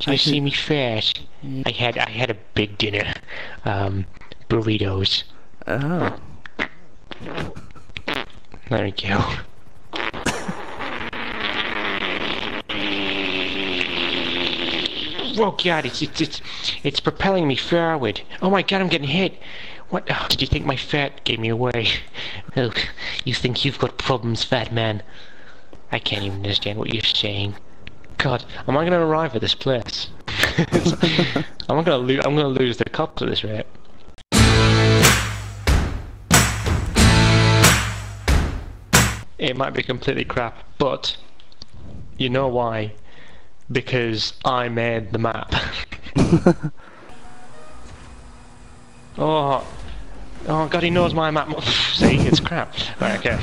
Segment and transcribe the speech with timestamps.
[0.00, 1.12] You see me face?
[1.64, 3.14] I had I had a big dinner.
[3.64, 4.06] Um,
[4.48, 5.24] burritos.
[5.66, 6.18] Oh.
[8.68, 9.24] There we go.
[15.38, 16.40] Oh god, it's it's it's
[16.82, 18.22] it's propelling me forward.
[18.40, 19.40] Oh my god, I'm getting hit.
[19.88, 20.06] What?
[20.10, 21.88] Oh, did you think my fat gave me away?
[22.56, 22.72] Oh,
[23.24, 25.02] you think you've got problems, fat man?
[25.92, 27.54] I can't even understand what you're saying.
[28.18, 30.08] God, am I going to arrive at this place?
[31.68, 32.24] I'm gonna lose.
[32.24, 33.66] I'm gonna lose the cops at this rate.
[39.38, 41.16] It might be completely crap, but
[42.16, 42.94] you know why?
[43.70, 45.52] Because I made the map.
[49.18, 49.66] oh,
[50.48, 51.60] oh God, he knows my map.
[51.94, 52.74] See, it's crap.
[53.00, 53.38] Right, okay.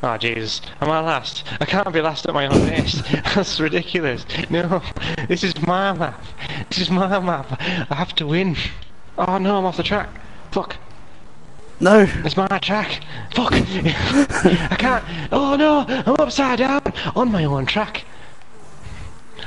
[0.00, 1.42] Oh Jesus, am I last?
[1.60, 3.02] I can't be last at my own race.
[3.34, 4.24] That's ridiculous.
[4.48, 4.80] No,
[5.26, 6.22] this is my map.
[6.68, 7.60] This is my map.
[7.60, 8.56] I have to win.
[9.16, 10.08] Oh no, I'm off the track.
[10.52, 10.76] Fuck.
[11.80, 12.06] No.
[12.24, 13.00] It's my track.
[13.34, 13.52] Fuck.
[13.54, 15.04] I can't.
[15.32, 18.04] Oh no, I'm upside down on my own track.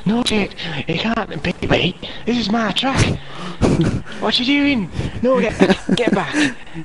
[0.05, 0.55] No, Jake,
[0.87, 1.95] you can't beat me.
[2.25, 3.19] This is my track.
[4.19, 4.89] what you doing?
[5.21, 5.57] No, get
[5.95, 6.33] get back.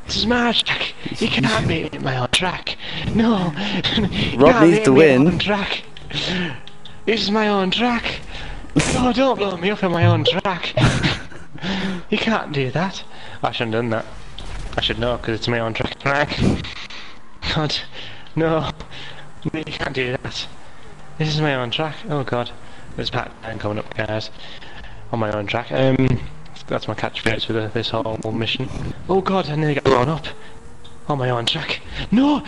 [0.07, 0.95] This is my track.
[1.19, 2.77] You can't beat me my own track.
[3.15, 3.55] No.
[4.37, 5.29] Rob needs to my win.
[5.29, 5.83] own Track.
[7.07, 8.21] This is my own track.
[8.95, 10.75] No, don't blow me up on my own track.
[12.11, 13.03] you can't do that.
[13.43, 14.07] I shouldn't have done that.
[14.77, 16.39] I should know because it's my own track.
[17.55, 17.75] God,
[18.35, 18.71] no.
[19.53, 20.47] No, You can't do that.
[21.19, 21.97] This is my own track.
[22.11, 22.51] Oh god.
[22.97, 24.31] There's Pac-Man coming up, guys.
[25.13, 25.71] On my own track.
[25.71, 26.21] Um,
[26.67, 28.69] that's my catchphrase for the, this whole mission.
[29.09, 30.27] Oh god, I nearly got blown up.
[31.09, 31.81] On my own track.
[32.11, 32.43] No!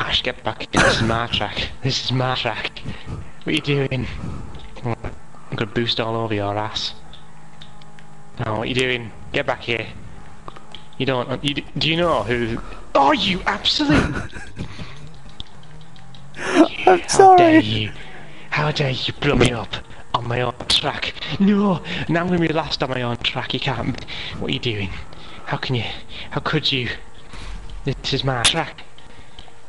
[0.00, 0.68] Ash, get back.
[0.72, 1.68] This is my track.
[1.82, 2.80] This is my track.
[3.44, 4.06] What are you doing?
[4.84, 4.96] I'm
[5.54, 6.94] gonna boost all over your ass.
[8.44, 9.12] No, what are you doing?
[9.32, 9.86] Get back here.
[10.98, 11.44] You don't.
[11.44, 12.58] You, do you know who?
[12.94, 13.92] Oh, you absolute!
[16.36, 17.58] I'm How dare sorry.
[17.60, 17.92] you?
[18.56, 19.68] How dare you blow me up
[20.14, 21.12] on my own track?
[21.38, 23.52] No, now I'm gonna be last on my own track.
[23.52, 24.02] You can't.
[24.38, 24.88] What are you doing?
[25.44, 25.84] How can you?
[26.30, 26.88] How could you?
[27.84, 28.84] This is my track.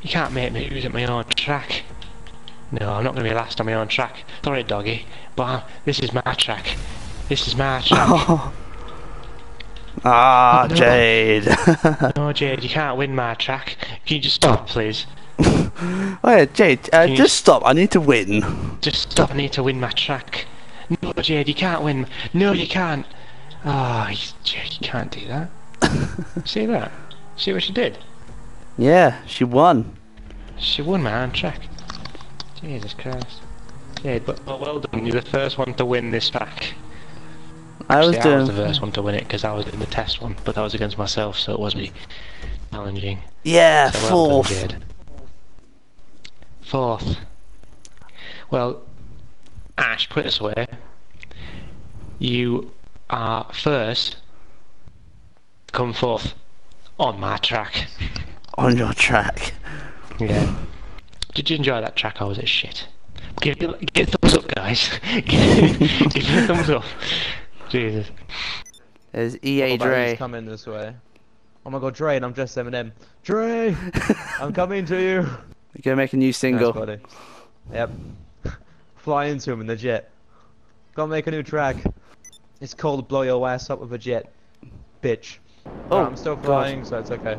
[0.01, 1.83] You can't make me lose at my own track.
[2.71, 4.23] No, I'm not gonna be last on my own track.
[4.41, 5.05] Sorry, doggy,
[5.35, 6.77] but uh, this is my track.
[7.27, 8.07] This is my track.
[8.09, 8.53] Oh.
[10.05, 10.75] Ah, No.
[10.75, 11.47] Jade.
[12.15, 13.75] no, Jade, you can't win my track.
[14.05, 15.07] Can you just stop, please?
[15.39, 17.63] Oh yeah, Jade, uh, just stop.
[17.65, 18.77] I need to win.
[18.81, 20.45] Just stop, I need to win my track.
[21.01, 22.07] No, Jade, you can't win.
[22.33, 23.05] No, you can't.
[23.65, 25.49] Ah, you Jade, you can't do that.
[26.45, 26.91] See that?
[27.35, 27.97] See what she did?
[28.77, 29.95] Yeah, she won.
[30.57, 31.61] She won my own track.
[32.61, 33.41] Jesus Christ.
[34.01, 35.05] Jade, but, but well done.
[35.05, 36.73] You're the first one to win this track.
[37.89, 39.79] I was Actually, I was the first one to win it because I was in
[39.79, 41.93] the test one, but that was against myself, so it was really
[42.71, 43.19] challenging.
[43.43, 44.49] Yeah, So well done, fourth.
[44.49, 44.83] Jade.
[46.67, 47.17] Fourth.
[48.51, 48.81] Well,
[49.77, 50.67] Ash, put it this way.
[52.19, 52.71] You
[53.09, 54.17] are first.
[55.71, 56.33] Come forth
[56.99, 57.87] on my track.
[58.57, 59.53] On your track.
[60.19, 60.55] Yeah.
[61.35, 62.87] Did you enjoy that track or was it shit?
[63.39, 64.89] Give it, give it a thumbs up, guys.
[65.03, 66.83] give, give it a thumbs up.
[67.69, 68.07] Jesus.
[69.11, 70.09] There's EA Oh, Dre.
[70.09, 70.95] he's coming this way.
[71.65, 72.91] Oh my god, Dre, and I'm just Eminem.
[73.23, 73.75] Dre!
[74.39, 75.29] I'm coming to you!
[75.83, 76.73] Gonna make a new Nice, single.
[76.73, 76.97] buddy.
[77.71, 77.91] Yep.
[78.97, 80.09] Fly into him in the jet.
[80.95, 81.77] Gotta make a new track.
[82.61, 84.31] It's called Blow Your Ass Up with a Jet.
[85.03, 85.37] Bitch.
[85.65, 86.45] Oh, Oh, I'm still God.
[86.45, 87.37] flying, so it's okay.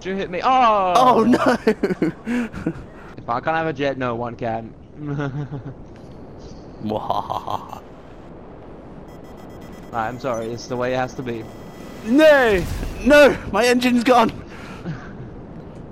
[0.00, 0.40] Did you hit me?
[0.42, 0.94] Oh!
[0.96, 1.56] Oh no!
[3.18, 4.72] If I can't have a jet, no one can.
[6.82, 7.82] Mwahaha.
[9.92, 11.44] I'm sorry, it's the way it has to be.
[12.06, 12.64] no!
[13.04, 13.36] No!
[13.52, 14.30] My engine's gone!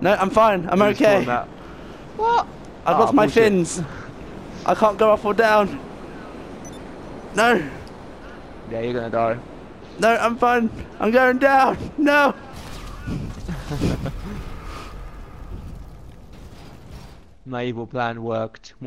[0.01, 0.69] No, I'm fine.
[0.71, 1.25] I'm You okay.
[2.17, 2.47] What?
[2.87, 3.45] I've Ah, lost my bullshit.
[3.45, 3.83] fins.
[4.67, 5.79] I can't go up or down.
[7.35, 7.63] No!
[8.71, 9.39] Yeah, you're gonna die.
[9.99, 10.71] No, I'm fine.
[11.01, 11.77] I'm going down.
[11.99, 12.35] No!
[17.47, 18.75] My evil plan worked.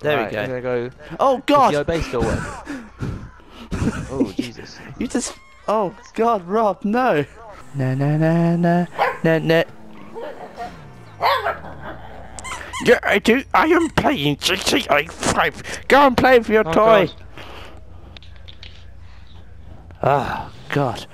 [0.00, 0.60] There we go.
[0.60, 0.90] Go.
[1.20, 2.38] Oh Does your base still work?
[4.10, 4.78] oh Jesus!
[4.98, 5.34] You just.
[5.66, 7.24] Oh god, Rob, no!
[7.74, 8.86] No, no, no, no,
[9.24, 9.64] no, no.
[12.84, 13.42] Yeah, I do.
[13.54, 15.86] I am playing GTA 5.
[15.88, 17.06] Go and play with your Oh, toy.
[17.06, 17.14] God.
[20.02, 21.06] Oh god.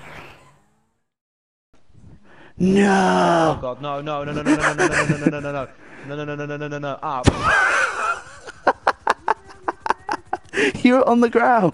[2.59, 2.83] No.
[2.83, 3.59] Oh No!
[3.63, 3.81] God!
[3.83, 4.01] No!
[4.03, 4.25] No!
[4.25, 4.33] No!
[4.33, 4.43] No!
[4.43, 4.55] No!
[4.57, 4.75] No!
[4.75, 4.87] No!
[4.89, 4.97] No!
[5.17, 5.17] No!
[5.17, 5.41] No!
[5.41, 5.41] No!
[5.41, 5.53] No!
[5.53, 5.69] No!
[6.09, 6.99] No, no, no, no, no, no, no, no.
[7.03, 7.23] Ah,
[10.83, 11.73] You were on the ground.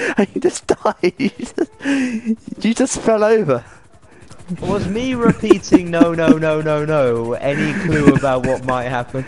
[0.16, 1.14] And you just died.
[1.18, 3.64] You just, you just fell over.
[4.60, 9.24] was me repeating no, no, no, no, no any clue about what might happen?